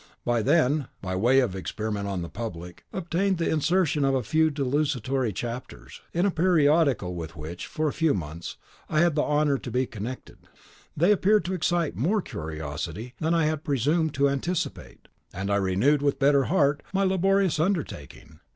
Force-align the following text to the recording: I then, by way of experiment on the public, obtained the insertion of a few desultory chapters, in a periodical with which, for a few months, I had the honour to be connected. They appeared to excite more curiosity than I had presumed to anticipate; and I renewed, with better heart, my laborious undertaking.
I 0.25 0.41
then, 0.41 0.87
by 0.99 1.15
way 1.15 1.41
of 1.41 1.55
experiment 1.55 2.07
on 2.07 2.23
the 2.23 2.27
public, 2.27 2.85
obtained 2.91 3.37
the 3.37 3.47
insertion 3.51 4.03
of 4.03 4.15
a 4.15 4.23
few 4.23 4.49
desultory 4.49 5.31
chapters, 5.31 6.01
in 6.11 6.25
a 6.25 6.31
periodical 6.31 7.13
with 7.13 7.35
which, 7.35 7.67
for 7.67 7.87
a 7.87 7.93
few 7.93 8.15
months, 8.15 8.57
I 8.89 9.01
had 9.01 9.13
the 9.13 9.21
honour 9.21 9.59
to 9.59 9.69
be 9.69 9.85
connected. 9.85 10.39
They 10.97 11.11
appeared 11.11 11.45
to 11.45 11.53
excite 11.53 11.95
more 11.95 12.19
curiosity 12.23 13.13
than 13.19 13.35
I 13.35 13.45
had 13.45 13.63
presumed 13.63 14.15
to 14.15 14.27
anticipate; 14.27 15.07
and 15.35 15.51
I 15.51 15.57
renewed, 15.57 16.01
with 16.01 16.17
better 16.17 16.45
heart, 16.45 16.81
my 16.93 17.03
laborious 17.03 17.59
undertaking. 17.59 18.39